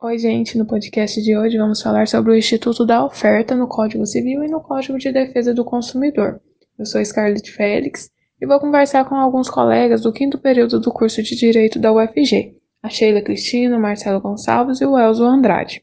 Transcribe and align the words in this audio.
Oi, 0.00 0.16
gente. 0.16 0.56
No 0.56 0.64
podcast 0.64 1.20
de 1.20 1.36
hoje 1.36 1.58
vamos 1.58 1.82
falar 1.82 2.06
sobre 2.06 2.30
o 2.30 2.36
Instituto 2.36 2.86
da 2.86 3.04
Oferta 3.04 3.56
no 3.56 3.66
Código 3.66 4.06
Civil 4.06 4.44
e 4.44 4.48
no 4.48 4.60
Código 4.60 4.96
de 4.96 5.10
Defesa 5.10 5.52
do 5.52 5.64
Consumidor. 5.64 6.40
Eu 6.78 6.86
sou 6.86 7.04
Scarlett 7.04 7.50
Félix 7.50 8.08
e 8.40 8.46
vou 8.46 8.60
conversar 8.60 9.08
com 9.08 9.16
alguns 9.16 9.50
colegas 9.50 10.02
do 10.02 10.12
quinto 10.12 10.38
período 10.38 10.78
do 10.78 10.92
curso 10.92 11.20
de 11.20 11.34
Direito 11.34 11.80
da 11.80 11.92
UFG, 11.92 12.54
a 12.80 12.88
Sheila 12.88 13.20
Cristina, 13.20 13.76
o 13.76 13.80
Marcelo 13.80 14.20
Gonçalves 14.20 14.80
e 14.80 14.86
o 14.86 14.96
Elzo 14.96 15.24
Andrade. 15.24 15.82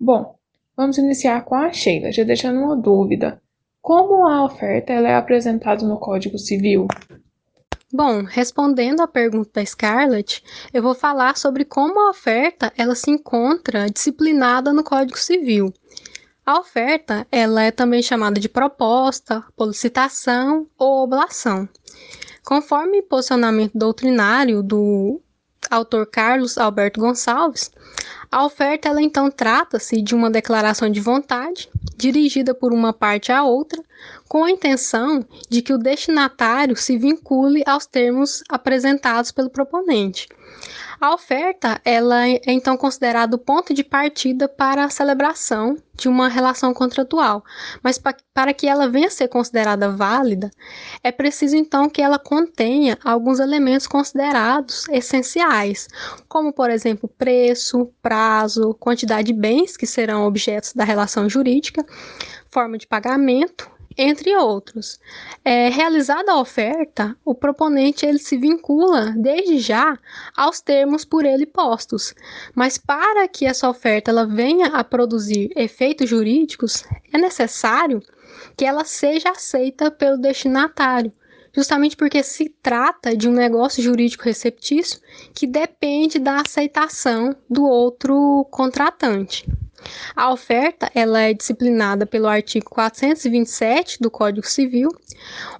Bom, 0.00 0.34
vamos 0.76 0.98
iniciar 0.98 1.44
com 1.44 1.54
a 1.54 1.72
Sheila, 1.72 2.10
já 2.10 2.24
deixando 2.24 2.58
uma 2.58 2.74
dúvida. 2.74 3.40
Como 3.80 4.26
a 4.26 4.44
oferta 4.44 4.92
ela 4.92 5.10
é 5.10 5.14
apresentada 5.14 5.86
no 5.86 6.00
Código 6.00 6.38
Civil? 6.38 6.88
Bom, 7.90 8.22
respondendo 8.22 9.00
à 9.00 9.08
pergunta 9.08 9.50
da 9.54 9.64
Scarlett, 9.64 10.44
eu 10.74 10.82
vou 10.82 10.94
falar 10.94 11.38
sobre 11.38 11.64
como 11.64 11.98
a 12.00 12.10
oferta 12.10 12.70
ela 12.76 12.94
se 12.94 13.10
encontra 13.10 13.88
disciplinada 13.88 14.74
no 14.74 14.84
Código 14.84 15.18
Civil. 15.18 15.72
A 16.44 16.60
oferta 16.60 17.26
ela 17.32 17.62
é 17.62 17.70
também 17.70 18.02
chamada 18.02 18.38
de 18.38 18.48
proposta, 18.48 19.42
solicitação 19.56 20.68
ou 20.76 21.02
oblação. 21.02 21.66
Conforme 22.44 23.00
posicionamento 23.00 23.72
doutrinário 23.74 24.62
do 24.62 25.22
autor 25.70 26.06
Carlos 26.06 26.58
Alberto 26.58 27.00
Gonçalves, 27.00 27.70
a 28.30 28.44
oferta 28.44 28.88
ela 28.88 29.02
então 29.02 29.30
trata-se 29.30 30.02
de 30.02 30.14
uma 30.14 30.30
declaração 30.30 30.90
de 30.90 31.00
vontade 31.00 31.68
dirigida 31.96 32.54
por 32.54 32.72
uma 32.72 32.92
parte 32.92 33.32
à 33.32 33.42
outra, 33.42 33.82
com 34.28 34.44
a 34.44 34.50
intenção 34.50 35.24
de 35.48 35.62
que 35.62 35.72
o 35.72 35.78
destinatário 35.78 36.76
se 36.76 36.96
vincule 36.96 37.62
aos 37.66 37.86
termos 37.86 38.42
apresentados 38.48 39.32
pelo 39.32 39.50
proponente. 39.50 40.28
A 41.00 41.14
oferta 41.14 41.80
ela 41.84 42.28
é 42.28 42.40
então 42.46 42.76
considerada 42.76 43.36
o 43.36 43.38
ponto 43.38 43.72
de 43.72 43.84
partida 43.84 44.48
para 44.48 44.84
a 44.84 44.90
celebração 44.90 45.76
de 45.94 46.08
uma 46.08 46.28
relação 46.28 46.74
contratual, 46.74 47.44
mas 47.82 47.98
pa 47.98 48.14
para 48.34 48.52
que 48.52 48.68
ela 48.68 48.88
venha 48.88 49.08
a 49.08 49.10
ser 49.10 49.28
considerada 49.28 49.90
válida, 49.90 50.50
é 51.02 51.10
preciso 51.10 51.56
então 51.56 51.88
que 51.88 52.00
ela 52.00 52.18
contenha 52.18 52.96
alguns 53.04 53.40
elementos 53.40 53.86
considerados 53.86 54.88
essenciais, 54.88 55.88
como 56.28 56.52
por 56.52 56.70
exemplo 56.70 57.08
preço, 57.08 57.92
prazo, 58.00 58.74
quantidade 58.74 59.32
de 59.32 59.38
bens 59.38 59.76
que 59.76 59.86
serão 59.86 60.24
objetos 60.24 60.72
da 60.72 60.84
relação 60.84 61.28
jurídica, 61.28 61.84
forma 62.50 62.78
de 62.78 62.86
pagamento 62.86 63.77
entre 63.98 64.36
outros. 64.36 65.00
É, 65.44 65.68
realizada 65.68 66.30
a 66.30 66.40
oferta, 66.40 67.16
o 67.24 67.34
proponente 67.34 68.06
ele 68.06 68.20
se 68.20 68.36
vincula 68.36 69.12
desde 69.16 69.58
já 69.58 69.98
aos 70.36 70.60
termos 70.60 71.04
por 71.04 71.26
ele 71.26 71.44
postos, 71.44 72.14
mas 72.54 72.78
para 72.78 73.26
que 73.26 73.44
essa 73.44 73.68
oferta 73.68 74.12
ela 74.12 74.24
venha 74.24 74.68
a 74.68 74.84
produzir 74.84 75.50
efeitos 75.56 76.08
jurídicos, 76.08 76.84
é 77.12 77.18
necessário 77.18 78.00
que 78.56 78.64
ela 78.64 78.84
seja 78.84 79.30
aceita 79.30 79.90
pelo 79.90 80.16
destinatário, 80.16 81.12
justamente 81.52 81.96
porque 81.96 82.22
se 82.22 82.48
trata 82.62 83.16
de 83.16 83.28
um 83.28 83.32
negócio 83.32 83.82
jurídico 83.82 84.24
receptício 84.24 85.00
que 85.34 85.46
depende 85.46 86.20
da 86.20 86.40
aceitação 86.40 87.34
do 87.50 87.64
outro 87.64 88.46
contratante. 88.50 89.44
A 90.16 90.32
oferta 90.32 90.90
ela 90.94 91.20
é 91.20 91.32
disciplinada 91.32 92.04
pelo 92.06 92.26
artigo 92.26 92.68
427 92.70 93.98
do 94.00 94.10
Código 94.10 94.46
Civil, 94.46 94.88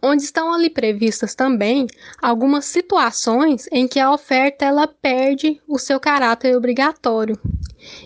onde 0.02 0.22
estão 0.22 0.52
ali 0.52 0.70
previstas 0.70 1.34
também 1.34 1.86
algumas 2.20 2.64
situações 2.64 3.68
em 3.70 3.86
que 3.86 4.00
a 4.00 4.12
oferta 4.12 4.64
ela 4.64 4.86
perde 4.86 5.60
o 5.66 5.78
seu 5.78 6.00
caráter 6.00 6.56
obrigatório. 6.56 7.38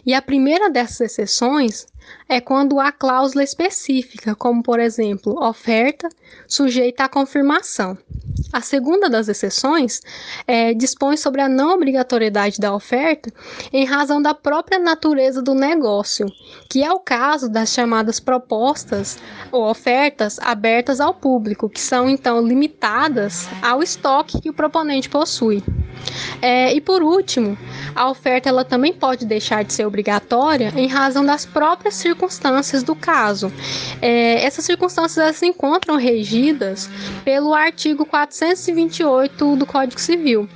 E 0.04 0.14
a 0.14 0.22
primeira 0.22 0.70
dessas 0.70 1.00
exceções 1.00 1.86
é 2.28 2.40
quando 2.40 2.80
há 2.80 2.90
cláusula 2.90 3.44
específica, 3.44 4.34
como 4.34 4.62
por 4.62 4.80
exemplo, 4.80 5.38
oferta 5.42 6.08
sujeita 6.48 7.04
à 7.04 7.08
confirmação. 7.08 7.96
A 8.52 8.60
segunda 8.60 9.08
das 9.08 9.28
exceções 9.28 10.00
é, 10.46 10.74
dispõe 10.74 11.16
sobre 11.16 11.40
a 11.40 11.48
não 11.48 11.74
obrigatoriedade 11.74 12.58
da 12.58 12.74
oferta 12.74 13.32
em 13.72 13.84
razão 13.84 14.20
da 14.20 14.34
própria 14.34 14.78
natureza 14.78 15.40
do 15.40 15.54
negócio, 15.54 16.26
que 16.68 16.82
é 16.82 16.92
o 16.92 17.00
caso 17.00 17.48
das 17.48 17.70
chamadas 17.70 18.20
propostas 18.20 19.18
ou 19.50 19.68
ofertas 19.68 20.38
abertas 20.38 21.00
ao 21.00 21.14
público, 21.14 21.68
que 21.68 21.80
são 21.80 22.08
então 22.08 22.46
limitadas 22.46 23.48
ao 23.62 23.82
estoque 23.82 24.40
que 24.40 24.50
o 24.50 24.54
proponente 24.54 25.08
possui. 25.08 25.62
É, 26.40 26.74
e 26.74 26.80
por 26.80 27.02
último, 27.02 27.56
a 27.94 28.10
oferta 28.10 28.48
ela 28.48 28.64
também 28.64 28.92
pode 28.92 29.24
deixar 29.24 29.64
de 29.64 29.71
ser 29.72 29.86
obrigatória 29.86 30.72
em 30.76 30.86
razão 30.86 31.24
das 31.24 31.44
próprias 31.44 31.94
circunstâncias 31.94 32.82
do 32.82 32.94
caso. 32.94 33.52
É, 34.00 34.44
essas 34.44 34.64
circunstâncias 34.64 35.36
se 35.36 35.46
encontram 35.46 35.96
regidas 35.96 36.88
pelo 37.24 37.54
artigo 37.54 38.04
428 38.04 39.56
do 39.56 39.66
Código 39.66 40.00
Civil. 40.00 40.48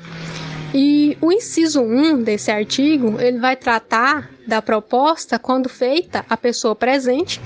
E 0.75 1.17
o 1.21 1.33
inciso 1.33 1.81
1 1.81 2.23
desse 2.23 2.51
artigo, 2.51 3.21
ele 3.21 3.39
vai 3.39 3.57
tratar 3.57 4.31
da 4.47 4.61
proposta 4.61 5.39
quando 5.39 5.69
feita 5.69 6.25
a 6.29 6.37
pessoa 6.37 6.75
presente 6.75 7.41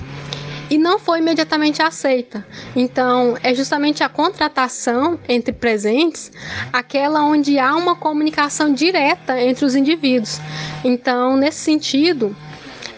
e 0.71 0.77
não 0.77 0.97
foi 0.97 1.19
imediatamente 1.19 1.81
aceita. 1.81 2.47
Então, 2.73 3.37
é 3.43 3.53
justamente 3.53 4.05
a 4.05 4.07
contratação 4.09 5.19
entre 5.27 5.51
presentes 5.51 6.31
aquela 6.71 7.25
onde 7.25 7.59
há 7.59 7.75
uma 7.75 7.93
comunicação 7.93 8.73
direta 8.73 9.39
entre 9.39 9.65
os 9.65 9.75
indivíduos. 9.75 10.39
Então, 10.81 11.35
nesse 11.35 11.59
sentido, 11.59 12.33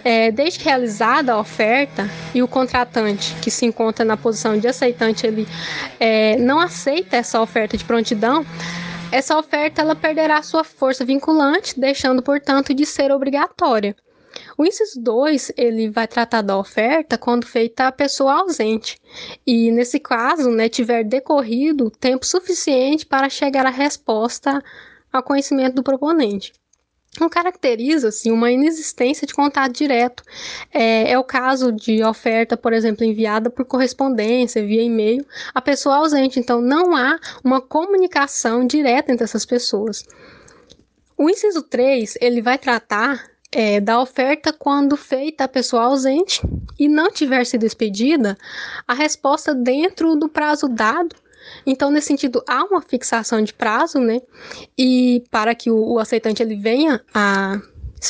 é, 0.04 0.32
desde 0.32 0.60
que 0.60 0.66
realizada 0.66 1.34
a 1.34 1.40
oferta 1.40 2.08
e 2.36 2.44
o 2.44 2.48
contratante 2.48 3.34
que 3.42 3.50
se 3.50 3.66
encontra 3.66 4.06
na 4.06 4.16
posição 4.16 4.56
de 4.56 4.68
aceitante 4.68 5.26
ele 5.26 5.48
é, 6.00 6.38
não 6.38 6.60
aceita 6.60 7.18
essa 7.18 7.42
oferta 7.42 7.76
de 7.76 7.84
prontidão, 7.84 8.46
essa 9.12 9.36
oferta 9.36 9.82
ela 9.82 9.96
perderá 9.96 10.44
sua 10.44 10.64
força 10.64 11.04
vinculante, 11.04 11.80
deixando, 11.80 12.22
portanto, 12.22 12.72
de 12.72 12.86
ser 12.86 13.12
obrigatória. 13.12 13.96
O 14.58 14.66
inciso 14.66 15.02
2, 15.02 15.54
ele 15.58 15.90
vai 15.90 16.08
tratar 16.08 16.42
da 16.42 16.58
oferta 16.58 17.18
quando 17.18 17.46
feita 17.46 17.88
a 17.88 17.92
pessoa 17.92 18.42
ausente. 18.42 19.00
E 19.46 19.72
nesse 19.72 20.00
caso, 20.00 20.52
né, 20.52 20.70
tiver 20.70 21.04
decorrido 21.04 21.90
tempo 21.90 22.26
suficiente 22.26 23.06
para 23.06 23.30
chegar 23.30 23.66
à 23.66 23.72
resposta 23.72 24.64
ao 25.12 25.24
conhecimento 25.24 25.76
do 25.76 25.84
proponente. 25.84 26.54
Não 27.20 27.30
caracteriza-se 27.30 28.32
uma 28.32 28.52
inexistência 28.52 29.28
de 29.28 29.34
contato 29.34 29.72
direto. 29.72 30.24
É, 30.72 31.12
é, 31.12 31.20
o 31.20 31.24
caso 31.24 31.72
de 31.72 32.04
oferta, 32.04 32.58
por 32.58 32.74
exemplo, 32.74 33.04
enviada 33.04 33.52
por 33.52 33.66
correspondência, 33.66 34.66
via 34.66 34.82
e-mail, 34.82 35.24
a 35.54 35.62
pessoa 35.62 35.98
ausente. 35.98 36.40
Então, 36.40 36.60
não 36.60 36.96
há 36.96 37.20
uma 37.44 37.62
comunicação 37.62 38.66
direta 38.66 39.12
entre 39.12 39.24
essas 39.24 39.46
pessoas. 39.46 40.04
O 41.16 41.30
inciso 41.30 41.62
3, 41.62 42.18
ele 42.20 42.42
vai 42.42 42.58
tratar 42.58 43.33
é, 43.54 43.80
da 43.80 44.02
oferta 44.02 44.52
quando 44.52 44.98
feita 44.98 45.44
a 45.44 45.48
pessoa 45.48 45.84
ausente 45.84 46.42
e 46.78 46.90
não 46.90 47.12
tiver 47.12 47.46
sido 47.46 47.66
expedida, 47.66 48.38
a 48.88 48.94
resposta 48.94 49.54
dentro 49.54 50.16
do 50.16 50.28
prazo 50.28 50.68
dado. 50.68 51.16
Então, 51.66 51.92
nesse 51.92 52.08
sentido, 52.08 52.44
há 52.48 52.64
uma 52.64 52.82
fixação 52.82 53.42
de 53.42 53.54
prazo, 53.54 54.00
né? 54.00 54.22
E 54.78 55.24
para 55.30 55.54
que 55.54 55.70
o, 55.70 55.94
o 55.94 56.00
aceitante 56.00 56.42
ele 56.42 56.56
venha 56.56 57.02
a 57.14 57.62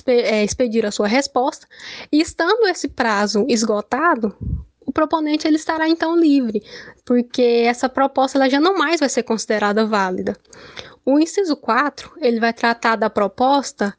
é, 0.08 0.44
expedir 0.44 0.86
a 0.86 0.92
sua 0.92 1.08
resposta, 1.08 1.68
e 2.12 2.20
estando 2.20 2.68
esse 2.68 2.88
prazo 2.88 3.46
esgotado, 3.48 4.36
o 4.86 4.92
proponente 4.92 5.48
ele 5.48 5.58
estará 5.58 5.88
então 5.88 6.18
livre, 6.18 6.64
porque 7.06 7.64
essa 7.66 7.90
proposta 7.90 8.38
ela 8.38 8.50
já 8.50 8.60
não 8.60 8.78
mais 8.78 9.00
vai 9.00 9.10
ser 9.10 9.24
considerada 9.24 9.86
válida. 9.86 10.38
O 11.06 11.20
inciso 11.20 11.58
4, 11.58 12.14
ele 12.22 12.40
vai 12.40 12.54
tratar 12.54 12.96
da 12.96 13.10
proposta 13.10 13.94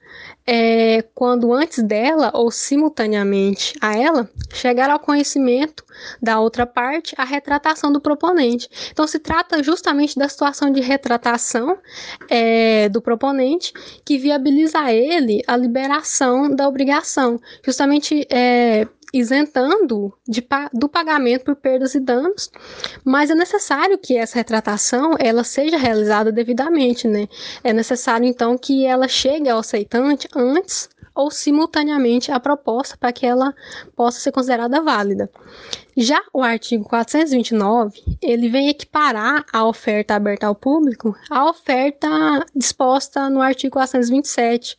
é, 0.47 1.03
quando 1.15 1.53
antes 1.53 1.83
dela 1.83 2.31
ou 2.33 2.51
simultaneamente 2.51 3.75
a 3.79 3.95
ela 3.95 4.29
chegar 4.55 4.89
ao 4.89 4.99
conhecimento 4.99 5.85
da 6.23 6.41
outra 6.41 6.65
parte 6.65 7.15
a 7.19 7.25
retratação 7.25 7.93
do 7.93 8.01
proponente. 8.01 8.71
Então 8.91 9.07
se 9.07 9.19
trata 9.19 9.63
justamente 9.63 10.19
da 10.19 10.31
situação 10.31 10.71
de 10.71 10.81
retratação 10.81 11.77
é, 12.27 12.89
do 12.89 13.03
proponente 13.03 13.75
que 14.03 14.17
viabiliza 14.17 14.79
a 14.79 14.93
ele 14.93 15.43
a 15.47 15.59
liberação 15.59 16.49
da 16.49 16.67
obrigação, 16.67 17.39
justamente 17.63 18.27
é, 18.31 18.89
isentando 19.15 20.13
de, 20.27 20.47
do 20.73 20.89
pagamento 20.89 21.45
por 21.45 21.55
perdas 21.55 21.95
e 21.95 22.01
danos, 22.01 22.51
mas 23.05 23.31
é 23.31 23.35
necessário 23.35 23.97
que 23.97 24.17
essa 24.17 24.37
retratação 24.37 25.15
ela 25.19 25.45
seja 25.45 25.79
realizada 25.79 26.33
devidamente, 26.33 27.07
né? 27.07 27.29
É 27.63 27.73
necessário 27.73 28.27
então 28.27 28.59
que 28.59 28.85
ela 28.85 29.07
chegue 29.07 29.49
ao 29.49 29.61
aceitante 29.61 30.29
antes 30.35 30.89
ou 31.15 31.31
simultaneamente 31.31 32.33
a 32.33 32.41
proposta 32.41 32.97
para 32.97 33.13
que 33.13 33.25
ela 33.25 33.55
possa 33.95 34.19
ser 34.19 34.33
considerada 34.33 34.81
válida. 34.81 35.31
Já 35.97 36.21
o 36.33 36.43
artigo 36.43 36.85
429, 36.85 38.03
ele 38.21 38.49
vem 38.49 38.69
equiparar 38.69 39.45
a 39.53 39.65
oferta 39.65 40.15
aberta 40.15 40.47
ao 40.47 40.55
público 40.55 41.17
à 41.31 41.49
oferta 41.49 42.09
disposta 42.55 43.31
no 43.31 43.41
artigo 43.41 43.75
427, 43.75 44.77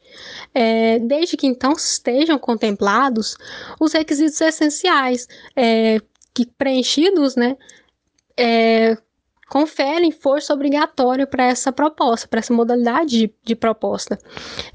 é, 0.54 1.00
desde 1.00 1.38
que 1.38 1.48
então 1.48 1.72
estejam 1.72 2.38
contemplados 2.38 3.38
os 3.80 3.94
requisitos 3.94 4.42
essenciais, 4.42 5.28
é, 5.56 6.02
que 6.34 6.46
preenchidos, 6.46 7.38
né, 7.38 7.56
é, 8.36 8.98
conferem 9.50 10.12
força 10.12 10.54
obrigatória 10.54 11.28
para 11.28 11.46
essa 11.46 11.72
proposta, 11.72 12.28
para 12.28 12.40
essa 12.40 12.54
modalidade 12.54 13.20
de, 13.20 13.34
de 13.44 13.56
proposta. 13.56 14.18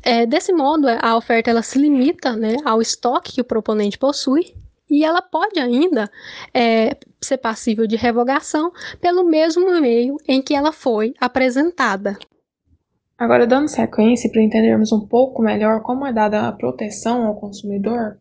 É, 0.02 0.24
desse 0.26 0.52
modo, 0.52 0.86
a 0.88 1.16
oferta 1.16 1.50
ela 1.50 1.62
se 1.62 1.78
limita 1.78 2.36
né, 2.36 2.56
ao 2.64 2.80
estoque 2.80 3.32
que 3.32 3.40
o 3.40 3.44
proponente 3.44 3.98
possui 3.98 4.54
e 4.88 5.04
ela 5.04 5.22
pode 5.22 5.60
ainda 5.60 6.10
é, 6.52 6.96
ser 7.20 7.38
passível 7.38 7.86
de 7.86 7.96
revogação 7.96 8.72
pelo 9.00 9.24
mesmo 9.24 9.80
meio 9.80 10.16
em 10.26 10.42
que 10.42 10.54
ela 10.54 10.72
foi 10.72 11.14
apresentada. 11.20 12.18
Agora, 13.16 13.46
dando 13.46 13.68
sequência 13.68 14.30
para 14.30 14.42
entendermos 14.42 14.92
um 14.92 15.06
pouco 15.06 15.42
melhor 15.42 15.82
como 15.82 16.06
é 16.06 16.12
dada 16.12 16.48
a 16.48 16.52
proteção 16.52 17.26
ao 17.26 17.36
consumidor, 17.36 18.18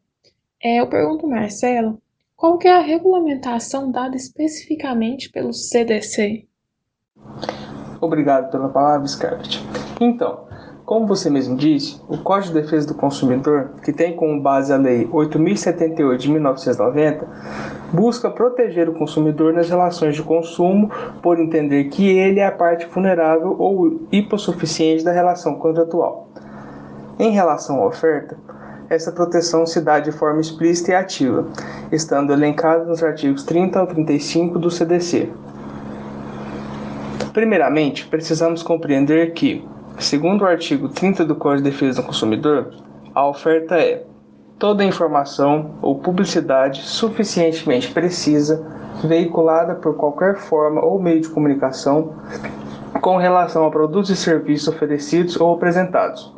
é, 0.62 0.82
eu 0.82 0.88
pergunto 0.88 1.26
Marcelo 1.26 2.02
qual 2.40 2.58
que 2.58 2.70
é 2.70 2.74
a 2.74 2.80
regulamentação 2.80 3.92
dada 3.92 4.16
especificamente 4.16 5.30
pelo 5.30 5.52
CDC? 5.52 6.46
Obrigado 8.00 8.50
pela 8.50 8.70
palavra, 8.70 9.06
Scarlett. 9.06 9.62
Então, 10.00 10.48
como 10.86 11.06
você 11.06 11.30
mesmo 11.30 11.58
disse, 11.58 12.02
o 12.08 12.18
Código 12.18 12.54
de 12.54 12.62
Defesa 12.62 12.88
do 12.88 12.94
Consumidor, 12.94 13.72
que 13.84 13.92
tem 13.92 14.16
como 14.16 14.42
base 14.42 14.72
a 14.72 14.78
Lei 14.78 15.06
8.078 15.08 16.16
de 16.16 16.32
1990, 16.32 17.28
busca 17.92 18.32
proteger 18.32 18.88
o 18.88 18.98
consumidor 18.98 19.52
nas 19.52 19.70
relações 19.70 20.16
de 20.16 20.24
consumo 20.24 20.90
por 21.22 21.38
entender 21.42 21.90
que 21.90 22.08
ele 22.08 22.40
é 22.40 22.46
a 22.46 22.54
parte 22.54 22.86
vulnerável 22.86 23.54
ou 23.60 24.08
hipossuficiente 24.14 25.04
da 25.04 25.12
relação 25.12 25.56
contratual. 25.56 26.30
Em 27.20 27.32
relação 27.32 27.84
à 27.84 27.86
oferta, 27.86 28.38
essa 28.90 29.12
proteção 29.12 29.66
se 29.66 29.80
dá 29.80 30.00
de 30.00 30.12
forma 30.12 30.42
explícita 30.42 30.92
e 30.92 30.96
ativa, 30.96 31.46
estando 31.92 32.34
elencada 32.34 32.86
nos 32.86 33.04
artigos 33.04 33.44
30 33.44 33.80
ao 33.80 33.88
35 33.88 34.58
do 34.58 34.72
CDC. 34.72 35.30
Primeiramente, 37.32 38.08
precisamos 38.08 38.64
compreender 38.64 39.34
que, 39.34 39.64
segundo 40.00 40.42
o 40.42 40.48
artigo 40.48 40.90
30 40.90 41.24
do 41.24 41.36
Código 41.36 41.64
de 41.64 41.72
Defesa 41.72 42.02
do 42.02 42.08
Consumidor, 42.08 42.74
a 43.14 43.28
oferta 43.28 43.76
é 43.76 44.04
toda 44.58 44.84
informação 44.84 45.76
ou 45.82 46.00
publicidade 46.00 46.82
suficientemente 46.82 47.92
precisa 47.94 48.66
veiculada 49.04 49.76
por 49.76 49.96
qualquer 49.96 50.36
forma 50.36 50.84
ou 50.84 51.02
meio 51.02 51.22
de 51.22 51.30
comunicação 51.30 52.16
com 53.00 53.18
relação 53.18 53.66
a 53.66 53.72
produtos 53.72 54.10
e 54.10 54.16
serviços 54.16 54.68
oferecidos 54.68 55.40
ou 55.40 55.54
apresentados, 55.54 56.34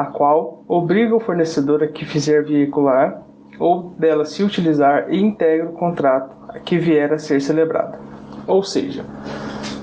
a 0.00 0.06
qual 0.06 0.64
obriga 0.66 1.14
o 1.14 1.20
fornecedor 1.20 1.82
a 1.82 1.86
que 1.86 2.06
fizer 2.06 2.42
veicular 2.42 3.22
ou 3.58 3.90
dela 3.98 4.24
se 4.24 4.42
utilizar 4.42 5.12
e 5.12 5.20
integra 5.20 5.68
o 5.68 5.74
contrato 5.74 6.34
que 6.64 6.78
vier 6.78 7.12
a 7.12 7.18
ser 7.18 7.38
celebrado. 7.42 7.98
Ou 8.46 8.62
seja, 8.62 9.04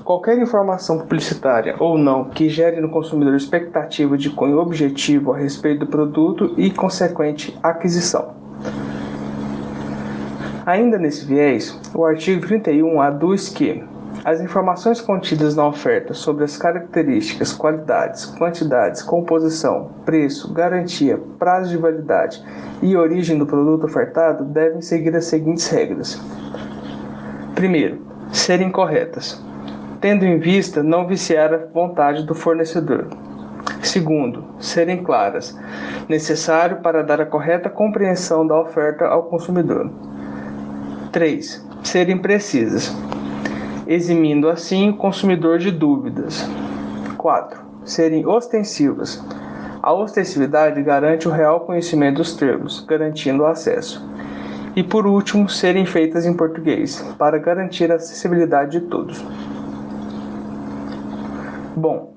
qualquer 0.04 0.40
informação 0.40 0.98
publicitária 0.98 1.76
ou 1.78 2.00
não 2.00 2.26
que 2.26 2.50
gere 2.50 2.82
no 2.82 2.90
consumidor 2.90 3.36
expectativa 3.36 4.18
de 4.18 4.32
cunho 4.32 4.58
objetivo 4.58 5.34
a 5.34 5.38
respeito 5.38 5.82
do 5.82 5.88
produto 5.88 6.56
e 6.58 6.72
consequente 6.72 7.56
aquisição. 7.62 8.34
Ainda 10.66 10.98
nesse 10.98 11.26
viés, 11.26 11.80
o 11.94 12.04
artigo 12.04 12.46
31 12.48 13.00
aduz 13.00 13.50
que 13.50 13.84
as 14.28 14.42
informações 14.42 15.00
contidas 15.00 15.56
na 15.56 15.66
oferta 15.66 16.14
sobre 16.14 16.44
as 16.44 16.58
características, 16.58 17.54
qualidades, 17.54 18.26
quantidades, 18.26 19.02
composição, 19.02 19.90
preço, 20.04 20.54
garantia, 20.54 21.18
prazo 21.40 21.70
de 21.70 21.78
validade 21.78 22.44
e 22.82 22.98
origem 22.98 23.38
do 23.38 23.46
produto 23.46 23.86
ofertado 23.86 24.44
devem 24.44 24.82
seguir 24.82 25.16
as 25.16 25.24
seguintes 25.24 25.70
regras. 25.70 26.22
Primeiro, 27.56 28.02
serem 28.34 28.70
corretas, 28.70 29.42
tendo 30.02 30.26
em 30.26 30.38
vista 30.38 30.84
não 30.84 31.08
viciar 31.08 31.54
a 31.54 31.66
vontade 31.66 32.26
do 32.26 32.36
fornecedor. 32.36 33.08
Segundo, 33.82 34.44
serem 34.60 35.06
claras, 35.06 35.58
necessário 36.10 36.82
para 36.82 37.02
dar 37.02 37.22
a 37.22 37.26
correta 37.26 37.70
compreensão 37.70 38.46
da 38.46 38.60
oferta 38.60 39.06
ao 39.06 39.24
consumidor. 39.24 39.90
3. 41.14 41.66
Serem 41.82 42.18
precisas, 42.18 42.94
eximindo 43.88 44.50
assim 44.50 44.90
o 44.90 44.98
consumidor 44.98 45.60
de 45.60 45.72
dúvidas. 45.72 46.48
4. 47.18 47.60
Serem 47.84 48.26
ostensivas. 48.26 49.24
A 49.82 49.94
ostensividade 49.94 50.82
garante 50.84 51.28
o 51.28 51.32
real 51.32 51.62
conhecimento 51.62 52.18
dos 52.18 52.36
termos, 52.36 52.86
garantindo 52.86 53.44
o 53.44 53.46
acesso. 53.46 54.06
E 54.76 54.84
por 54.84 55.08
último, 55.08 55.50
serem 55.50 55.86
feitas 55.86 56.26
em 56.26 56.36
português, 56.36 57.02
para 57.18 57.40
garantir 57.40 57.92
a 57.92 57.96
acessibilidade 57.96 58.80
de 58.80 58.88
todos. 58.88 59.24
Bom, 61.76 62.14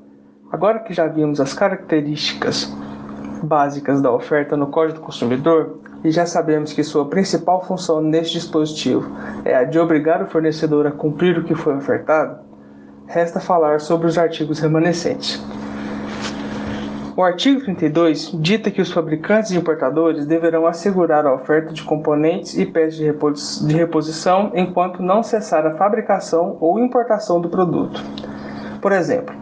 agora 0.50 0.80
que 0.80 0.92
já 0.92 1.06
vimos 1.06 1.40
as 1.40 1.54
características 1.54 2.70
básicas 3.42 4.02
da 4.02 4.12
oferta 4.12 4.56
no 4.56 4.66
Código 4.66 4.98
do 4.98 5.04
Consumidor, 5.04 5.78
e 6.02 6.10
já 6.10 6.24
sabemos 6.26 6.72
que 6.72 6.82
sua 6.82 7.08
principal 7.08 7.64
função 7.64 8.00
neste 8.00 8.34
dispositivo 8.34 9.10
é 9.44 9.54
a 9.54 9.64
de 9.64 9.78
obrigar 9.78 10.22
o 10.22 10.26
fornecedor 10.26 10.86
a 10.86 10.90
cumprir 10.90 11.38
o 11.38 11.44
que 11.44 11.54
foi 11.54 11.76
ofertado, 11.76 12.38
resta 13.06 13.40
falar 13.40 13.80
sobre 13.80 14.06
os 14.06 14.16
artigos 14.16 14.60
remanescentes. 14.60 15.42
O 17.16 17.22
artigo 17.22 17.60
32 17.60 18.30
dita 18.40 18.70
que 18.70 18.80
os 18.80 18.90
fabricantes 18.90 19.50
e 19.50 19.56
importadores 19.58 20.24
deverão 20.24 20.66
assegurar 20.66 21.26
a 21.26 21.34
oferta 21.34 21.70
de 21.70 21.82
componentes 21.82 22.56
e 22.56 22.64
peças 22.64 22.96
de 23.60 23.74
reposição 23.74 24.52
enquanto 24.54 25.02
não 25.02 25.22
cessar 25.22 25.66
a 25.66 25.74
fabricação 25.74 26.56
ou 26.60 26.78
importação 26.78 27.38
do 27.38 27.50
produto. 27.50 28.00
Por 28.80 28.92
exemplo, 28.92 29.34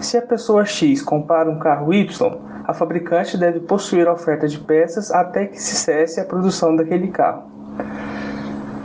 se 0.00 0.16
a 0.16 0.22
pessoa 0.22 0.64
X 0.64 1.02
compara 1.02 1.50
um 1.50 1.58
carro 1.58 1.92
Y, 1.92 2.38
a 2.66 2.74
fabricante 2.74 3.38
deve 3.38 3.60
possuir 3.60 4.08
a 4.08 4.12
oferta 4.12 4.48
de 4.48 4.58
peças 4.58 5.12
até 5.12 5.46
que 5.46 5.60
se 5.60 5.76
cesse 5.76 6.20
a 6.20 6.24
produção 6.24 6.74
daquele 6.74 7.08
carro. 7.08 7.44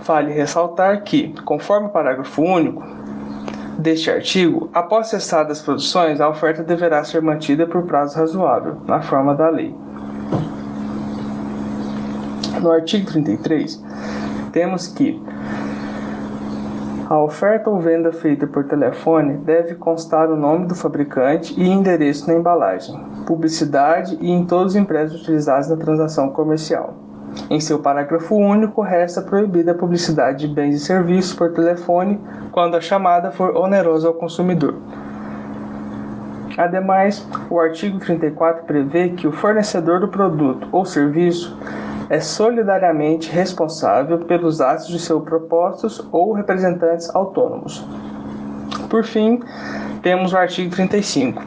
Vale 0.03 0.31
ressaltar 0.31 1.03
que, 1.03 1.33
conforme 1.43 1.87
o 1.87 1.89
parágrafo 1.89 2.43
único 2.43 2.83
deste 3.79 4.11
artigo, 4.11 4.69
após 4.73 5.07
cessadas 5.07 5.59
as 5.59 5.63
produções, 5.63 6.21
a 6.21 6.29
oferta 6.29 6.63
deverá 6.63 7.03
ser 7.03 7.21
mantida 7.21 7.65
por 7.65 7.83
prazo 7.83 8.17
razoável, 8.17 8.77
na 8.85 9.01
forma 9.01 9.33
da 9.33 9.49
lei. 9.49 9.75
No 12.61 12.71
artigo 12.71 13.07
33, 13.07 13.83
temos 14.51 14.87
que 14.87 15.19
a 17.11 17.21
oferta 17.21 17.69
ou 17.69 17.77
venda 17.77 18.13
feita 18.13 18.47
por 18.47 18.63
telefone 18.63 19.33
deve 19.39 19.75
constar 19.75 20.31
o 20.31 20.37
nome 20.37 20.65
do 20.65 20.73
fabricante 20.73 21.53
e 21.59 21.69
endereço 21.69 22.25
na 22.25 22.35
embalagem, 22.35 22.97
publicidade 23.27 24.17
e 24.21 24.31
em 24.31 24.45
todos 24.45 24.75
os 24.75 24.75
impressos 24.77 25.19
utilizados 25.19 25.67
na 25.67 25.75
transação 25.75 26.29
comercial. 26.29 26.93
Em 27.49 27.59
seu 27.59 27.79
parágrafo 27.79 28.33
único, 28.37 28.81
resta 28.81 29.21
proibida 29.21 29.73
a 29.73 29.75
publicidade 29.75 30.47
de 30.47 30.53
bens 30.55 30.75
e 30.75 30.79
serviços 30.79 31.33
por 31.33 31.51
telefone 31.51 32.17
quando 32.49 32.77
a 32.77 32.81
chamada 32.81 33.29
for 33.29 33.57
onerosa 33.57 34.07
ao 34.07 34.13
consumidor. 34.13 34.75
Ademais, 36.57 37.27
o 37.49 37.59
artigo 37.59 37.99
34 37.99 38.63
prevê 38.63 39.09
que 39.09 39.27
o 39.27 39.33
fornecedor 39.33 39.99
do 39.99 40.07
produto 40.07 40.65
ou 40.71 40.85
serviço 40.85 41.57
é 42.11 42.19
solidariamente 42.19 43.31
responsável 43.31 44.19
pelos 44.19 44.59
atos 44.59 44.89
de 44.89 44.99
seus 44.99 45.23
propostos 45.23 46.05
ou 46.11 46.33
representantes 46.33 47.09
autônomos. 47.15 47.87
Por 48.89 49.05
fim, 49.05 49.39
temos 50.01 50.33
o 50.33 50.37
artigo 50.37 50.69
35, 50.75 51.41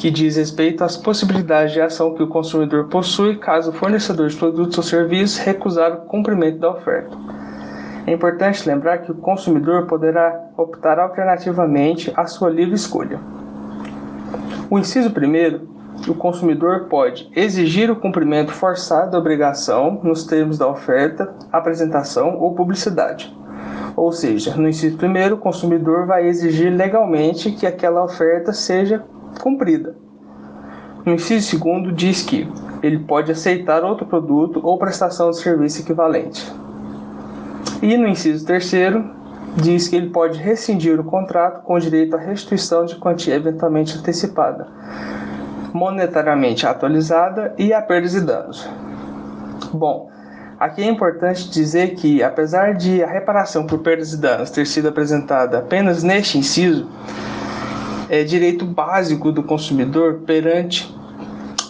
que 0.00 0.10
diz 0.10 0.34
respeito 0.34 0.82
às 0.82 0.96
possibilidades 0.96 1.72
de 1.72 1.80
ação 1.80 2.14
que 2.14 2.22
o 2.24 2.26
consumidor 2.26 2.88
possui 2.88 3.36
caso 3.36 3.70
o 3.70 3.72
fornecedor 3.72 4.28
de 4.28 4.34
produtos 4.34 4.76
ou 4.76 4.82
serviços 4.82 5.38
recusar 5.38 5.92
o 5.92 6.00
cumprimento 6.06 6.58
da 6.58 6.70
oferta. 6.70 7.16
É 8.04 8.12
importante 8.12 8.68
lembrar 8.68 8.98
que 8.98 9.12
o 9.12 9.14
consumidor 9.14 9.86
poderá 9.86 10.36
optar 10.56 10.98
alternativamente 10.98 12.12
à 12.16 12.26
sua 12.26 12.50
livre 12.50 12.74
escolha. 12.74 13.20
O 14.68 14.80
inciso 14.80 15.12
primeiro 15.12 15.68
o 16.10 16.14
consumidor 16.14 16.86
pode 16.88 17.30
exigir 17.34 17.90
o 17.90 17.96
cumprimento 17.96 18.52
forçado 18.52 19.12
da 19.12 19.18
obrigação 19.18 20.00
nos 20.02 20.24
termos 20.24 20.58
da 20.58 20.66
oferta, 20.66 21.32
apresentação 21.52 22.38
ou 22.38 22.54
publicidade. 22.54 23.34
Ou 23.94 24.10
seja, 24.10 24.56
no 24.56 24.68
inciso 24.68 24.96
primeiro, 24.96 25.36
o 25.36 25.38
consumidor 25.38 26.06
vai 26.06 26.26
exigir 26.26 26.72
legalmente 26.72 27.52
que 27.52 27.66
aquela 27.66 28.02
oferta 28.02 28.52
seja 28.52 29.04
cumprida. 29.40 29.96
No 31.04 31.14
inciso 31.14 31.48
segundo, 31.48 31.92
diz 31.92 32.22
que 32.22 32.48
ele 32.82 33.00
pode 33.00 33.30
aceitar 33.30 33.84
outro 33.84 34.06
produto 34.06 34.60
ou 34.62 34.78
prestação 34.78 35.30
de 35.30 35.38
serviço 35.38 35.82
equivalente. 35.82 36.52
E 37.80 37.96
no 37.96 38.08
inciso 38.08 38.46
terceiro, 38.46 39.04
diz 39.56 39.88
que 39.88 39.96
ele 39.96 40.10
pode 40.10 40.38
rescindir 40.38 40.98
o 40.98 41.04
contrato 41.04 41.62
com 41.62 41.78
direito 41.78 42.16
à 42.16 42.18
restituição 42.18 42.84
de 42.84 42.96
quantia 42.96 43.34
eventualmente 43.34 43.98
antecipada, 43.98 44.68
monetariamente 45.72 46.66
atualizada 46.66 47.54
e 47.58 47.72
a 47.72 47.80
perdas 47.80 48.14
e 48.14 48.20
danos. 48.20 48.68
Bom, 49.72 50.10
aqui 50.58 50.82
é 50.82 50.86
importante 50.86 51.50
dizer 51.50 51.94
que, 51.94 52.22
apesar 52.22 52.74
de 52.74 53.02
a 53.02 53.06
reparação 53.06 53.66
por 53.66 53.78
perdas 53.78 54.12
e 54.12 54.20
danos 54.20 54.50
ter 54.50 54.66
sido 54.66 54.88
apresentada 54.88 55.58
apenas 55.58 56.02
neste 56.02 56.38
inciso, 56.38 56.88
é 58.08 58.22
direito 58.24 58.66
básico 58.66 59.32
do 59.32 59.42
consumidor 59.42 60.20
perante 60.26 60.94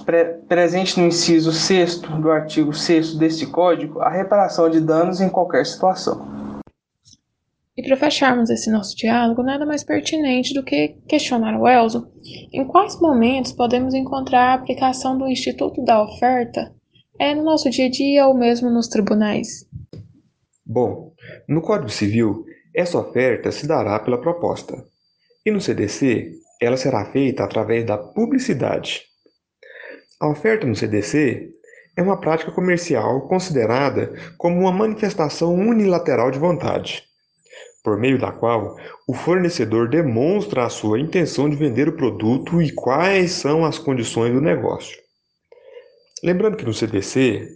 pre, 0.05 0.25
presente 0.49 0.99
no 0.99 1.07
inciso 1.07 1.53
6 1.53 1.99
do 1.99 2.31
artigo 2.31 2.73
6 2.73 3.15
deste 3.15 3.47
Código 3.47 4.01
a 4.01 4.09
reparação 4.09 4.69
de 4.69 4.81
danos 4.81 5.21
em 5.21 5.29
qualquer 5.29 5.65
situação. 5.65 6.42
E 7.75 7.83
para 7.83 7.97
fecharmos 7.97 8.51
esse 8.51 8.71
nosso 8.71 8.95
diálogo, 8.95 9.43
nada 9.43 9.65
mais 9.65 9.83
pertinente 9.83 10.53
do 10.53 10.63
que 10.63 10.89
questionar 11.09 11.59
o 11.59 11.67
Elzo 11.67 12.07
em 12.53 12.67
quais 12.67 13.01
momentos 13.01 13.53
podemos 13.53 13.95
encontrar 13.95 14.51
a 14.51 14.55
aplicação 14.55 15.17
do 15.17 15.27
Instituto 15.27 15.83
da 15.83 16.03
Oferta 16.03 16.75
é 17.19 17.35
no 17.35 17.43
nosso 17.43 17.71
dia 17.71 17.87
a 17.87 17.91
dia 17.91 18.27
ou 18.27 18.35
mesmo 18.35 18.69
nos 18.69 18.89
tribunais. 18.89 19.67
Bom, 20.67 21.15
no 21.49 21.63
Código 21.63 21.89
Civil, 21.89 22.45
essa 22.77 22.99
oferta 22.99 23.51
se 23.51 23.67
dará 23.67 23.99
pela 23.99 24.21
proposta, 24.21 24.85
e 25.45 25.51
no 25.51 25.61
CDC, 25.61 26.31
ela 26.61 26.77
será 26.77 27.07
feita 27.07 27.43
através 27.43 27.87
da 27.87 27.97
publicidade. 27.97 29.03
A 30.21 30.29
oferta 30.29 30.67
no 30.67 30.77
CDC 30.77 31.49
é 31.97 32.03
uma 32.03 32.21
prática 32.21 32.53
comercial 32.53 33.27
considerada 33.29 34.13
como 34.37 34.61
uma 34.61 34.73
manifestação 34.73 35.55
unilateral 35.55 36.31
de 36.31 36.39
vontade 36.39 37.12
por 37.83 37.99
meio 37.99 38.19
da 38.19 38.31
qual 38.31 38.77
o 39.09 39.15
fornecedor 39.15 39.89
demonstra 39.89 40.65
a 40.65 40.69
sua 40.69 41.01
intenção 41.01 41.49
de 41.51 41.57
vender 41.57 41.89
o 41.89 41.97
produto 41.97 42.63
e 42.63 42.73
quais 42.73 43.33
são 43.33 43.65
as 43.65 43.79
condições 43.79 44.33
do 44.33 44.41
negócio. 44.41 44.97
Lembrando 46.23 46.57
que 46.57 46.65
no 46.65 46.73
CDC, 46.73 47.49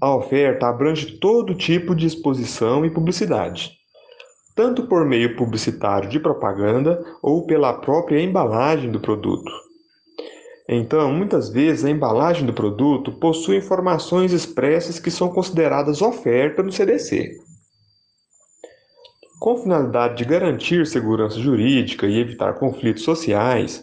a 0.00 0.14
oferta 0.16 0.66
abrange 0.66 1.18
todo 1.18 1.54
tipo 1.54 1.94
de 1.94 2.06
exposição 2.06 2.84
e 2.84 2.90
publicidade, 2.90 3.72
tanto 4.56 4.88
por 4.88 5.04
meio 5.04 5.36
publicitário 5.36 6.08
de 6.08 6.18
propaganda 6.18 7.00
ou 7.22 7.46
pela 7.46 7.74
própria 7.74 8.20
embalagem 8.20 8.90
do 8.90 8.98
produto. 8.98 9.52
Então, 10.68 11.12
muitas 11.12 11.50
vezes 11.50 11.84
a 11.84 11.90
embalagem 11.90 12.46
do 12.46 12.52
produto 12.52 13.12
possui 13.12 13.56
informações 13.56 14.32
expressas 14.32 14.98
que 14.98 15.10
são 15.10 15.28
consideradas 15.28 16.00
oferta 16.00 16.62
no 16.62 16.72
CDC. 16.72 17.49
Com 19.40 19.56
finalidade 19.56 20.16
de 20.16 20.26
garantir 20.26 20.86
segurança 20.86 21.38
jurídica 21.38 22.06
e 22.06 22.20
evitar 22.20 22.58
conflitos 22.58 23.04
sociais, 23.04 23.82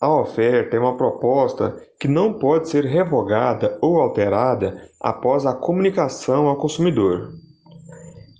a 0.00 0.12
oferta 0.12 0.76
é 0.76 0.80
uma 0.80 0.96
proposta 0.96 1.80
que 2.00 2.08
não 2.08 2.32
pode 2.32 2.68
ser 2.68 2.84
revogada 2.84 3.78
ou 3.80 4.00
alterada 4.00 4.82
após 5.00 5.46
a 5.46 5.54
comunicação 5.54 6.48
ao 6.48 6.56
consumidor. 6.56 7.30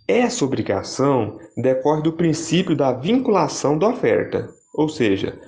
Essa 0.09 0.45
obrigação 0.45 1.39
decorre 1.57 2.03
do 2.03 2.15
princípio 2.15 2.75
da 2.75 2.93
vinculação 2.93 3.79
da 3.79 3.91
oferta, 3.91 4.49
ou 4.75 4.89
seja, 4.89 5.39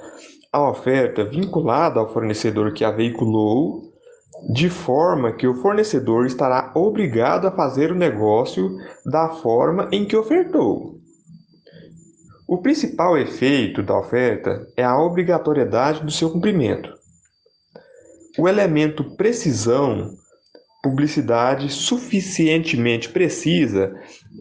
a 0.52 0.70
oferta 0.70 1.24
vinculada 1.24 1.98
ao 1.98 2.12
fornecedor 2.12 2.72
que 2.72 2.84
a 2.84 2.92
veiculou, 2.92 3.92
de 4.52 4.70
forma 4.70 5.32
que 5.32 5.48
o 5.48 5.54
fornecedor 5.54 6.26
estará 6.26 6.70
obrigado 6.76 7.48
a 7.48 7.50
fazer 7.50 7.90
o 7.90 7.96
negócio 7.96 8.76
da 9.04 9.30
forma 9.30 9.88
em 9.90 10.04
que 10.04 10.16
ofertou. 10.16 10.91
O 12.52 12.58
principal 12.58 13.16
efeito 13.16 13.82
da 13.82 13.98
oferta 13.98 14.68
é 14.76 14.84
a 14.84 15.00
obrigatoriedade 15.00 16.04
do 16.04 16.10
seu 16.10 16.28
cumprimento. 16.28 16.92
O 18.38 18.46
elemento 18.46 19.16
precisão, 19.16 20.10
publicidade 20.82 21.70
suficientemente 21.70 23.08
precisa, 23.08 23.94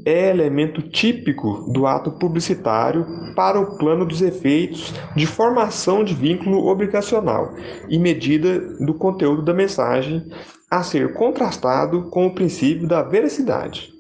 é 0.06 0.30
elemento 0.30 0.82
típico 0.90 1.72
do 1.72 1.88
ato 1.88 2.12
publicitário 2.12 3.06
para 3.34 3.58
o 3.58 3.78
plano 3.78 4.06
dos 4.06 4.22
efeitos 4.22 4.94
de 5.16 5.26
formação 5.26 6.04
de 6.04 6.14
vínculo 6.14 6.68
obrigacional 6.68 7.54
e 7.88 7.98
medida 7.98 8.60
do 8.86 8.94
conteúdo 8.94 9.42
da 9.42 9.54
mensagem 9.54 10.30
a 10.70 10.84
ser 10.84 11.14
contrastado 11.14 12.10
com 12.10 12.28
o 12.28 12.36
princípio 12.36 12.86
da 12.86 13.04
veracidade. 13.04 13.91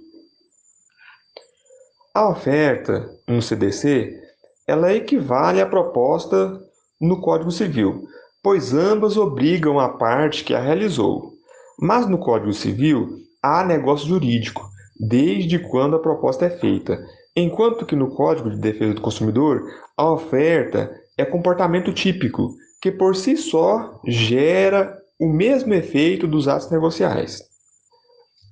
A 2.13 2.27
oferta 2.27 3.09
no 3.25 3.41
CDC 3.41 4.19
ela 4.67 4.93
equivale 4.93 5.61
à 5.61 5.65
proposta 5.65 6.59
no 6.99 7.21
Código 7.21 7.51
Civil, 7.51 8.05
pois 8.43 8.73
ambas 8.73 9.15
obrigam 9.15 9.79
a 9.79 9.87
parte 9.87 10.43
que 10.43 10.53
a 10.53 10.59
realizou. 10.59 11.31
Mas 11.79 12.07
no 12.07 12.17
Código 12.17 12.51
Civil 12.51 13.17
há 13.41 13.63
negócio 13.63 14.09
jurídico, 14.09 14.69
desde 14.99 15.57
quando 15.57 15.95
a 15.95 16.01
proposta 16.01 16.45
é 16.45 16.49
feita, 16.49 17.01
enquanto 17.33 17.85
que 17.85 17.95
no 17.95 18.11
Código 18.11 18.49
de 18.49 18.57
Defesa 18.57 18.93
do 18.93 19.01
Consumidor 19.01 19.63
a 19.95 20.11
oferta 20.11 20.93
é 21.17 21.23
comportamento 21.23 21.93
típico, 21.93 22.53
que 22.81 22.91
por 22.91 23.15
si 23.15 23.37
só 23.37 24.01
gera 24.05 24.97
o 25.17 25.27
mesmo 25.27 25.73
efeito 25.73 26.27
dos 26.27 26.49
atos 26.49 26.69
negociais. 26.69 27.41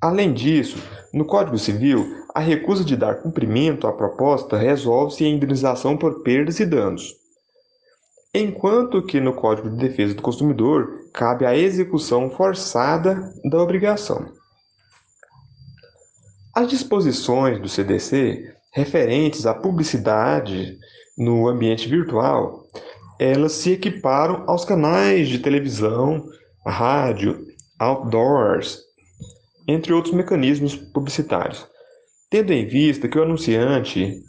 Além 0.01 0.33
disso, 0.33 0.77
no 1.13 1.25
Código 1.25 1.57
Civil, 1.57 2.19
a 2.39 2.41
recusa 2.41 2.86
de 2.86 2.96
dar 2.96 3.15
cumprimento 3.15 3.86
à 3.86 3.91
proposta 3.91 4.55
resolve-se 4.55 5.25
em 5.25 5.36
indenização 5.36 5.98
por 5.98 6.24
perdas 6.24 6.58
e 6.62 6.65
danos. 6.65 7.13
Enquanto 8.34 9.05
que 9.05 9.19
no 9.19 9.34
Código 9.34 9.69
de 9.69 9.75
Defesa 9.75 10.13
do 10.13 10.22
Consumidor 10.22 11.10
cabe 11.13 11.46
a 11.46 11.53
execução 11.53 12.29
forçada 12.29 13.29
da 13.43 13.62
obrigação. 13.62 14.31
As 16.55 16.69
disposições 16.69 17.60
do 17.60 17.67
CDC 17.67 18.55
referentes 18.72 19.46
à 19.46 19.53
publicidade 19.53 20.77
no 21.17 21.46
ambiente 21.50 21.89
virtual, 21.89 22.63
elas 23.19 23.51
se 23.51 23.74
equiparam 23.74 24.46
aos 24.48 24.63
canais 24.63 25.27
de 25.27 25.39
televisão, 25.39 26.24
rádio, 26.65 27.46
outdoors, 27.77 28.79
entre 29.67 29.91
outros 29.91 30.13
mecanismos 30.13 30.74
publicitários, 30.74 31.67
tendo 32.29 32.53
em 32.53 32.65
vista 32.67 33.07
que 33.07 33.17
o 33.17 33.24
anunciante 33.24 34.24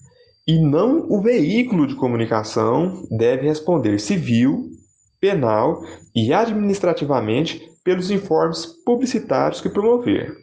e 0.47 0.59
não 0.59 1.07
o 1.11 1.21
veículo 1.21 1.87
de 1.87 1.95
comunicação 1.95 3.07
deve 3.11 3.47
responder 3.47 3.99
civil, 4.01 4.71
penal 5.21 5.83
e 6.15 6.33
administrativamente 6.33 7.71
pelos 7.85 8.11
informes 8.11 8.67
publicitários 8.85 9.61
que 9.61 9.69
promover. 9.69 10.35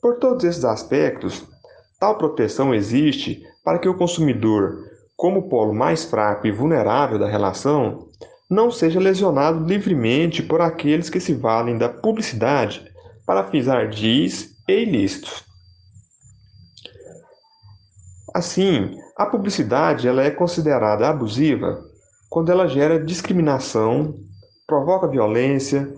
Por 0.00 0.18
todos 0.18 0.44
esses 0.44 0.64
aspectos, 0.64 1.46
tal 2.00 2.16
proteção 2.16 2.74
existe 2.74 3.42
para 3.62 3.78
que 3.78 3.88
o 3.88 3.96
consumidor, 3.96 4.78
como 5.16 5.48
polo 5.48 5.74
mais 5.74 6.04
fraco 6.04 6.46
e 6.46 6.52
vulnerável 6.52 7.18
da 7.18 7.28
relação, 7.28 8.08
não 8.50 8.70
seja 8.70 9.00
lesionado 9.00 9.64
livremente 9.64 10.42
por 10.42 10.60
aqueles 10.60 11.08
que 11.08 11.20
se 11.20 11.34
valem 11.34 11.78
da 11.78 11.88
publicidade 11.88 12.82
para 13.26 13.44
fins 13.50 13.68
ardis 13.68 14.54
e 14.68 14.82
ilícitos. 14.82 15.53
Assim, 18.34 18.98
a 19.16 19.24
publicidade 19.24 20.08
ela 20.08 20.24
é 20.24 20.30
considerada 20.30 21.08
abusiva 21.08 21.84
quando 22.28 22.50
ela 22.50 22.66
gera 22.66 22.98
discriminação, 22.98 24.18
provoca 24.66 25.06
violência, 25.06 25.94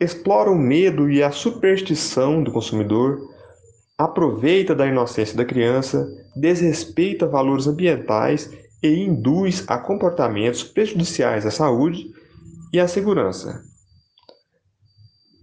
explora 0.00 0.50
o 0.50 0.58
medo 0.58 1.08
e 1.08 1.22
a 1.22 1.30
superstição 1.30 2.42
do 2.42 2.50
consumidor, 2.50 3.20
aproveita 3.96 4.74
da 4.74 4.84
inocência 4.84 5.36
da 5.36 5.44
criança, 5.44 6.08
desrespeita 6.34 7.24
valores 7.24 7.68
ambientais 7.68 8.50
e 8.82 9.04
induz 9.04 9.64
a 9.68 9.78
comportamentos 9.78 10.64
prejudiciais 10.64 11.46
à 11.46 11.52
saúde 11.52 12.10
e 12.72 12.80
à 12.80 12.88
segurança. 12.88 13.62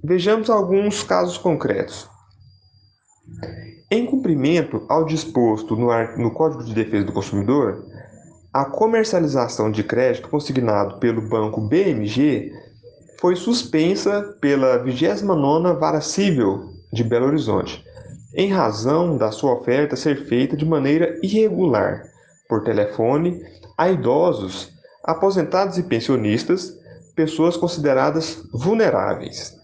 Vejamos 0.03 0.49
alguns 0.49 1.03
casos 1.03 1.37
concretos. 1.37 2.09
Em 3.93 4.07
cumprimento 4.07 4.83
ao 4.89 5.05
disposto 5.05 5.75
no, 5.75 5.89
no 6.17 6.31
Código 6.31 6.63
de 6.63 6.73
Defesa 6.73 7.05
do 7.05 7.13
Consumidor, 7.13 7.85
a 8.51 8.65
comercialização 8.65 9.69
de 9.69 9.83
crédito 9.83 10.29
consignado 10.29 10.97
pelo 10.97 11.21
banco 11.21 11.61
BMG 11.61 12.51
foi 13.21 13.35
suspensa 13.35 14.35
pela 14.41 14.83
29ª 14.83 15.77
Vara 15.77 16.01
Civil 16.01 16.73
de 16.91 17.03
Belo 17.03 17.27
Horizonte, 17.27 17.85
em 18.33 18.51
razão 18.51 19.15
da 19.15 19.29
sua 19.29 19.53
oferta 19.53 19.95
ser 19.95 20.25
feita 20.25 20.57
de 20.57 20.65
maneira 20.65 21.19
irregular, 21.21 22.01
por 22.49 22.63
telefone, 22.63 23.45
a 23.77 23.91
idosos, 23.91 24.71
aposentados 25.03 25.77
e 25.77 25.83
pensionistas, 25.83 26.75
pessoas 27.15 27.55
consideradas 27.55 28.41
vulneráveis. 28.51 29.55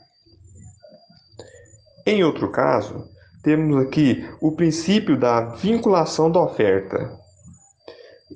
Em 2.06 2.24
outro 2.24 2.52
caso, 2.52 3.10
temos 3.44 3.82
aqui 3.82 4.28
o 4.42 4.52
princípio 4.52 5.18
da 5.18 5.42
vinculação 5.42 6.32
da 6.32 6.42
oferta, 6.42 7.18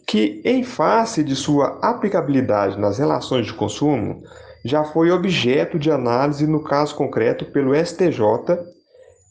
que, 0.08 0.42
em 0.44 0.64
face 0.64 1.24
de 1.24 1.36
sua 1.36 1.80
aplicabilidade 1.82 2.80
nas 2.80 2.98
relações 2.98 3.46
de 3.46 3.54
consumo, 3.54 4.24
já 4.64 4.84
foi 4.84 5.12
objeto 5.12 5.78
de 5.78 5.92
análise 5.92 6.48
no 6.48 6.64
caso 6.64 6.96
concreto 6.96 7.46
pelo 7.46 7.76
STJ, 7.76 8.22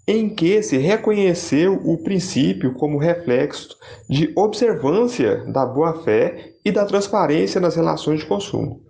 em 0.06 0.28
que 0.28 0.62
se 0.62 0.76
reconheceu 0.76 1.80
o 1.84 2.02
princípio 2.02 2.74
como 2.74 2.98
reflexo 2.98 3.76
de 4.08 4.32
observância 4.36 5.44
da 5.46 5.64
boa-fé 5.64 6.54
e 6.64 6.70
da 6.70 6.84
transparência 6.84 7.60
nas 7.60 7.76
relações 7.76 8.20
de 8.20 8.26
consumo. 8.26 8.81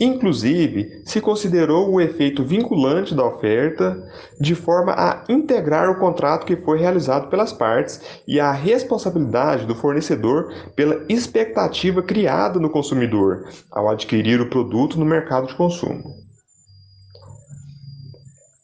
Inclusive, 0.00 1.02
se 1.04 1.20
considerou 1.20 1.90
o 1.90 2.00
efeito 2.00 2.44
vinculante 2.44 3.16
da 3.16 3.24
oferta 3.24 4.00
de 4.40 4.54
forma 4.54 4.92
a 4.92 5.24
integrar 5.28 5.90
o 5.90 5.98
contrato 5.98 6.46
que 6.46 6.56
foi 6.56 6.78
realizado 6.78 7.28
pelas 7.28 7.52
partes 7.52 8.00
e 8.26 8.38
a 8.38 8.52
responsabilidade 8.52 9.66
do 9.66 9.74
fornecedor 9.74 10.54
pela 10.76 11.04
expectativa 11.08 12.00
criada 12.00 12.60
no 12.60 12.70
consumidor 12.70 13.48
ao 13.72 13.88
adquirir 13.88 14.40
o 14.40 14.48
produto 14.48 15.00
no 15.00 15.04
mercado 15.04 15.48
de 15.48 15.56
consumo. 15.56 16.14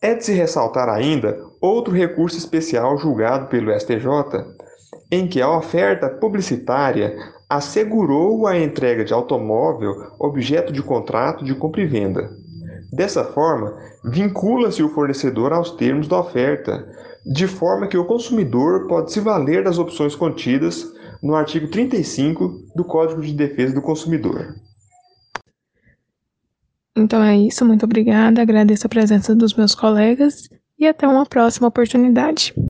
É 0.01 0.15
de 0.15 0.25
se 0.25 0.33
ressaltar 0.35 0.89
ainda 0.89 1.37
outro 1.61 1.93
recurso 1.93 2.39
especial 2.39 2.97
julgado 2.97 3.47
pelo 3.49 3.73
STJ, 3.73 4.07
em 5.11 5.27
que 5.27 5.41
a 5.41 5.51
oferta 5.51 6.09
publicitária 6.09 7.17
assegurou 7.57 8.47
a 8.47 8.59
entrega 8.59 9.05
de 9.05 9.13
automóvel 9.13 9.95
objeto 10.19 10.73
de 10.73 10.83
contrato 10.83 11.45
de 11.45 11.55
compra 11.55 11.83
e 11.83 11.87
venda. 11.87 12.31
Dessa 12.93 13.25
forma, 13.25 13.77
vincula-se 14.05 14.83
o 14.83 14.89
fornecedor 14.89 15.53
aos 15.53 15.71
termos 15.73 16.09
da 16.09 16.21
oferta, 16.21 16.87
de 17.25 17.47
forma 17.47 17.87
que 17.87 17.97
o 17.97 18.05
consumidor 18.05 18.87
pode 18.87 19.13
se 19.13 19.21
valer 19.21 19.65
das 19.65 19.79
opções 19.79 20.15
contidas 20.15 20.85
no 21.23 21.35
artigo 21.35 21.69
35 21.69 22.73
do 22.77 22.85
Código 22.85 23.21
de 23.21 23.33
Defesa 23.33 23.75
do 23.75 23.83
Consumidor. 23.83 24.55
Então 26.97 27.23
é 27.23 27.37
isso, 27.37 27.65
muito 27.65 27.85
obrigada, 27.85 28.41
agradeço 28.41 28.87
a 28.87 28.91
presença 28.91 29.35
dos 29.35 29.55
meus 29.55 29.75
colegas 29.75 30.49
e 30.79 30.87
até 30.87 31.09
uma 31.09 31.27
próxima 31.27 31.67
oportunidade. 31.67 32.55